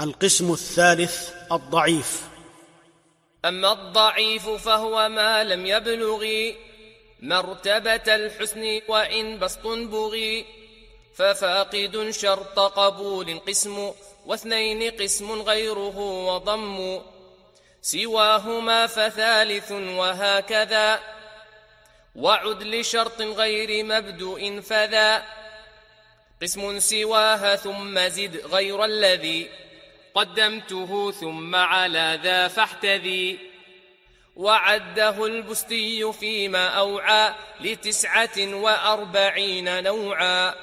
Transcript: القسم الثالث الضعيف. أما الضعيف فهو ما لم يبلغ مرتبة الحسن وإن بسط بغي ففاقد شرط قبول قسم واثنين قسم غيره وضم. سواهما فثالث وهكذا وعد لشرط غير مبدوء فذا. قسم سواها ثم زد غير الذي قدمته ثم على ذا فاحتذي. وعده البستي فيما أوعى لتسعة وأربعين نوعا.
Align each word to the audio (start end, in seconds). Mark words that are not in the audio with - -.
القسم 0.00 0.52
الثالث 0.52 1.30
الضعيف. 1.52 2.22
أما 3.44 3.72
الضعيف 3.72 4.48
فهو 4.48 5.08
ما 5.08 5.44
لم 5.44 5.66
يبلغ 5.66 6.26
مرتبة 7.22 8.14
الحسن 8.14 8.80
وإن 8.88 9.38
بسط 9.38 9.66
بغي 9.66 10.46
ففاقد 11.14 12.10
شرط 12.10 12.58
قبول 12.58 13.38
قسم 13.38 13.92
واثنين 14.26 14.90
قسم 14.90 15.42
غيره 15.42 15.98
وضم. 15.98 17.02
سواهما 17.82 18.86
فثالث 18.86 19.72
وهكذا 19.72 21.00
وعد 22.16 22.62
لشرط 22.62 23.20
غير 23.22 23.84
مبدوء 23.84 24.60
فذا. 24.60 25.24
قسم 26.42 26.80
سواها 26.80 27.56
ثم 27.56 28.08
زد 28.08 28.36
غير 28.36 28.84
الذي 28.84 29.65
قدمته 30.16 31.10
ثم 31.10 31.54
على 31.54 32.20
ذا 32.22 32.48
فاحتذي. 32.48 33.38
وعده 34.36 35.26
البستي 35.26 36.12
فيما 36.12 36.68
أوعى 36.68 37.34
لتسعة 37.60 38.54
وأربعين 38.54 39.82
نوعا. 39.82 40.54